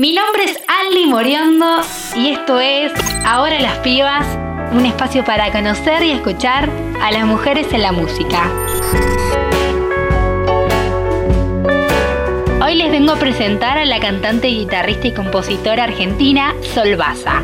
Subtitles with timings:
[0.00, 1.82] Mi nombre es Aldi Moriondo
[2.16, 2.90] y esto es
[3.26, 4.26] Ahora las Pibas,
[4.72, 6.70] un espacio para conocer y escuchar
[7.02, 8.50] a las mujeres en la música.
[12.64, 17.42] Hoy les vengo a presentar a la cantante, guitarrista y compositora argentina Sol Baza.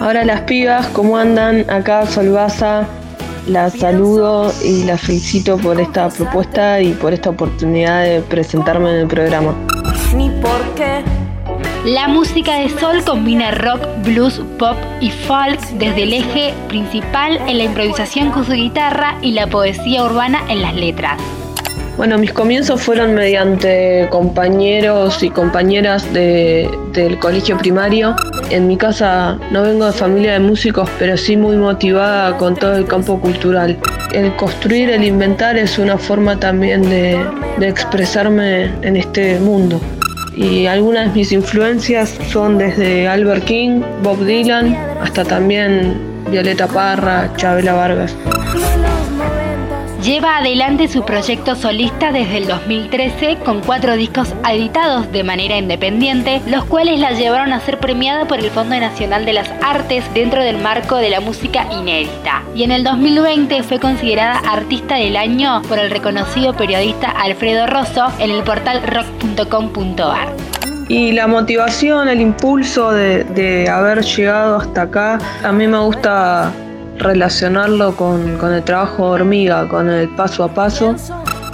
[0.00, 1.70] Ahora las pibas, ¿cómo andan?
[1.70, 2.88] Acá Sol Baza,
[3.46, 8.96] la saludo y la felicito por esta propuesta y por esta oportunidad de presentarme en
[9.02, 9.54] el programa.
[10.16, 11.04] Ni por qué
[11.84, 17.56] la música de Sol combina rock, blues, pop y folk desde el eje principal en
[17.56, 21.20] la improvisación con su guitarra y la poesía urbana en las letras.
[21.96, 28.14] Bueno, mis comienzos fueron mediante compañeros y compañeras del colegio primario.
[28.50, 32.76] En mi casa no vengo de familia de músicos, pero sí muy motivada con todo
[32.76, 33.78] el campo cultural.
[34.12, 39.80] El construir, el inventar es una forma también de expresarme en este mundo
[40.36, 46.00] y algunas de mis influencias son desde Albert King, Bob Dylan, hasta también
[46.30, 48.14] Violeta Parra, Chabela Vargas.
[50.02, 56.40] Lleva adelante su proyecto solista desde el 2013 con cuatro discos editados de manera independiente,
[56.46, 60.42] los cuales la llevaron a ser premiada por el Fondo Nacional de las Artes dentro
[60.42, 62.42] del marco de la música inédita.
[62.54, 68.06] Y en el 2020 fue considerada Artista del Año por el reconocido periodista Alfredo Rosso
[68.18, 70.28] en el portal rock.com.ar.
[70.88, 76.50] Y la motivación, el impulso de, de haber llegado hasta acá, a mí me gusta
[77.00, 80.94] relacionarlo con, el trabajo de hormiga, con el paso a paso.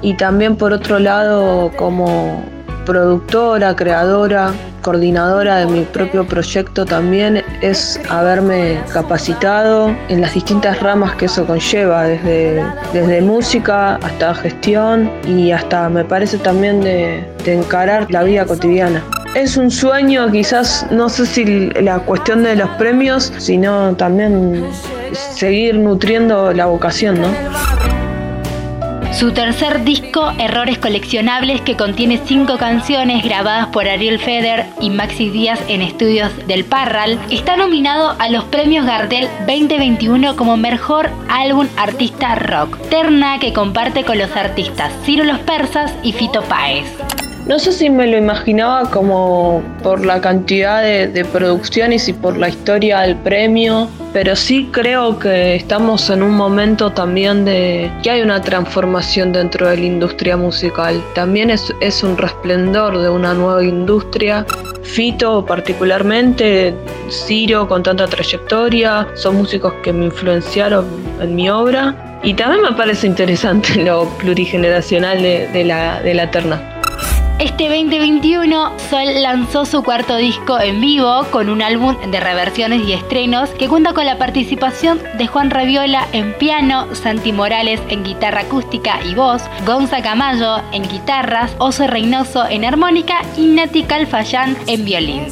[0.00, 2.42] Y también por otro lado como
[2.84, 11.14] productora, creadora, coordinadora de mi propio proyecto también es haberme capacitado en las distintas ramas
[11.14, 17.54] que eso conlleva, desde, desde música hasta gestión y hasta me parece también de, de
[17.54, 19.04] encarar la vida cotidiana.
[19.34, 24.66] Es un sueño, quizás, no sé si la cuestión de los premios, sino también
[25.14, 27.28] seguir nutriendo la vocación, ¿no?
[29.12, 35.28] Su tercer disco, Errores Coleccionables, que contiene cinco canciones grabadas por Ariel Feder y Maxi
[35.28, 41.68] Díaz en estudios del Parral, está nominado a los premios Gardel 2021 como mejor álbum
[41.76, 46.86] artista rock, terna que comparte con los artistas Ciro Los Persas y Fito Páez.
[47.44, 52.48] No sé si me lo imaginaba como por la cantidad de, producciones y por la
[52.48, 58.22] historia del premio, pero sí creo que estamos en un momento también de que hay
[58.22, 61.02] una transformación dentro de la industria musical.
[61.16, 64.46] También es, un resplendor de una nueva industria.
[64.84, 66.74] Fito particularmente,
[67.10, 70.86] Ciro con tanta trayectoria, son músicos que me influenciaron
[71.20, 72.20] en mi obra.
[72.22, 75.64] Y también me parece interesante lo plurigeneracional de, de
[76.04, 76.71] de la terna.
[77.42, 82.92] Este 2021 Sol lanzó su cuarto disco en vivo con un álbum de reversiones y
[82.92, 88.42] estrenos que cuenta con la participación de Juan Raviola en piano, Santi Morales en guitarra
[88.42, 94.84] acústica y voz, Gonza Camayo en guitarras, Oso Reynoso en armónica y Nati Calfayán en
[94.84, 95.26] violín.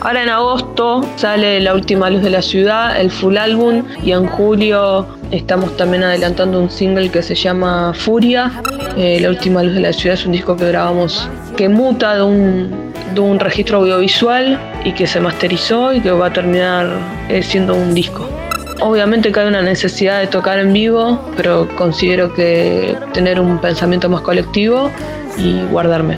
[0.00, 4.28] Ahora en agosto sale La Última Luz de la Ciudad, el full álbum, y en
[4.28, 8.62] julio estamos también adelantando un single que se llama Furia.
[8.96, 12.22] Eh, la Última Luz de la Ciudad es un disco que grabamos que muta de
[12.22, 16.86] un, de un registro audiovisual y que se masterizó y que va a terminar
[17.28, 18.28] eh, siendo un disco.
[18.80, 24.08] Obviamente que hay una necesidad de tocar en vivo, pero considero que tener un pensamiento
[24.08, 24.88] más colectivo
[25.36, 26.16] y guardarme.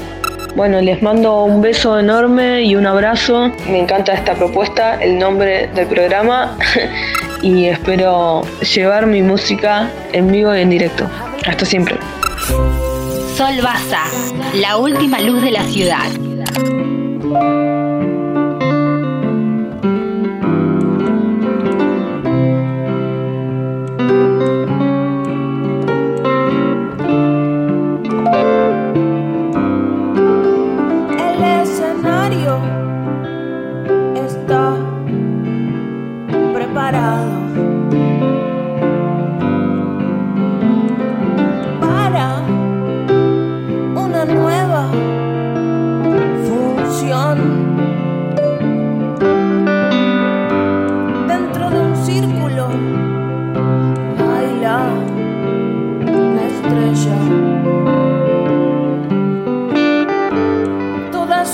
[0.57, 3.51] Bueno, les mando un beso enorme y un abrazo.
[3.67, 6.59] Me encanta esta propuesta, el nombre del programa
[7.43, 8.43] y espero
[8.75, 11.09] llevar mi música en vivo y en directo.
[11.47, 11.97] Hasta siempre.
[13.41, 14.05] Sol Baza,
[14.53, 17.70] la última luz de la ciudad.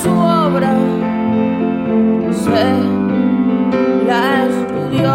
[0.06, 0.72] su obra,
[2.30, 2.66] se
[4.06, 5.12] la estudió.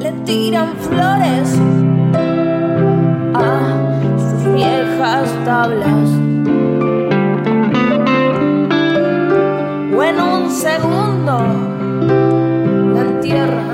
[0.00, 1.60] Le tiran flores
[3.34, 3.48] a
[4.18, 6.08] sus viejas tablas.
[9.96, 11.36] O en un segundo
[12.94, 13.65] la entierra.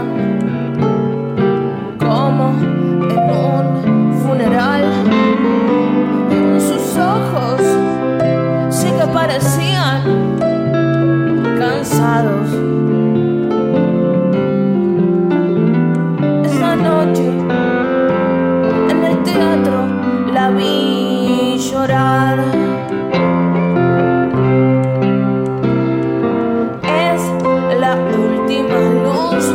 [28.74, 29.52] I lost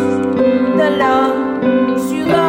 [0.80, 2.47] the love you love.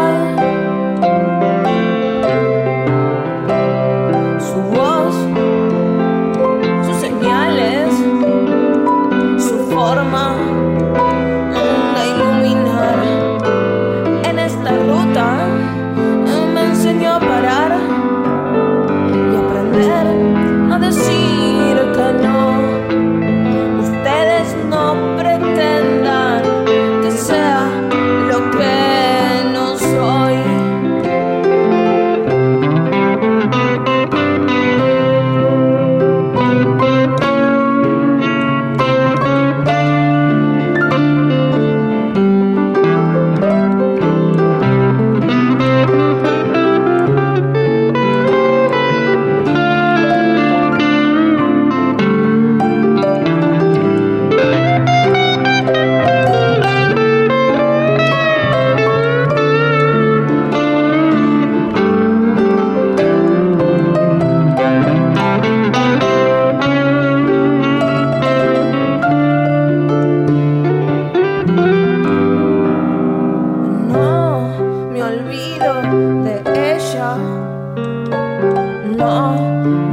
[79.09, 79.33] yo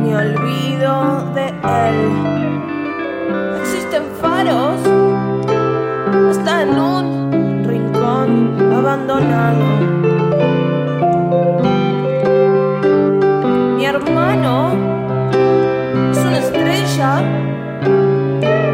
[0.01, 0.93] me olvido
[1.33, 1.47] de
[1.85, 1.99] él.
[3.61, 4.79] Existen faros
[6.31, 8.29] hasta en un rincón
[8.79, 9.65] abandonado.
[13.77, 14.53] Mi hermano
[16.11, 17.11] es una estrella,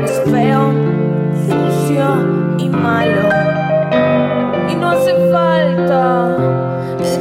[0.06, 0.64] es feo,
[1.50, 2.08] sucio
[2.58, 3.28] y malo.
[4.72, 6.36] Y no hace falta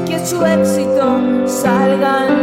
[0.07, 1.07] que su éxito
[1.47, 2.40] salga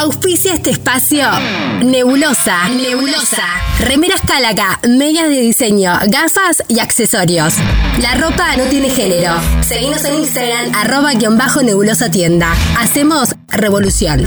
[0.00, 1.26] Auspicia este espacio.
[1.84, 3.44] Nebulosa, Nebulosa.
[3.80, 7.52] Remeras Tálaca, medias de diseño, gafas y accesorios.
[8.00, 9.34] La ropa no tiene género.
[9.60, 12.50] Seguimos en Instagram, arroba guion bajo nebulosa tienda.
[12.78, 14.26] Hacemos revolución.